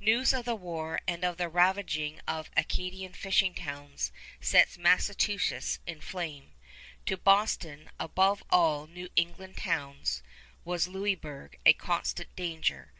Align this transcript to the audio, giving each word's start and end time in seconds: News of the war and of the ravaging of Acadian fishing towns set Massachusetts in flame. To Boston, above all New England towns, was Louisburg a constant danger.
News 0.00 0.32
of 0.32 0.46
the 0.46 0.54
war 0.54 1.02
and 1.06 1.22
of 1.22 1.36
the 1.36 1.50
ravaging 1.50 2.22
of 2.26 2.50
Acadian 2.56 3.12
fishing 3.12 3.52
towns 3.52 4.10
set 4.40 4.78
Massachusetts 4.78 5.80
in 5.86 6.00
flame. 6.00 6.52
To 7.04 7.18
Boston, 7.18 7.90
above 8.00 8.42
all 8.48 8.86
New 8.86 9.10
England 9.16 9.58
towns, 9.58 10.22
was 10.64 10.88
Louisburg 10.88 11.58
a 11.66 11.74
constant 11.74 12.34
danger. 12.36 12.90